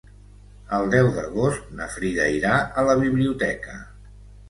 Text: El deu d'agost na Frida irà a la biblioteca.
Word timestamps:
El 0.77 0.89
deu 0.95 1.09
d'agost 1.17 1.69
na 1.81 1.89
Frida 1.99 2.27
irà 2.41 2.57
a 2.83 2.89
la 2.91 2.99
biblioteca. 3.07 3.81